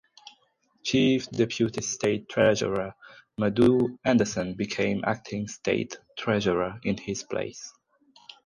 Chief 0.83 1.29
deputy 1.29 1.83
state 1.83 2.27
treasurer 2.27 2.95
Madhu 3.37 3.99
Anderson 4.03 4.55
became 4.55 5.03
acting 5.05 5.47
State 5.47 5.95
Treasurer 6.17 6.79
in 6.83 6.97
his 6.97 7.21
place. 7.21 7.71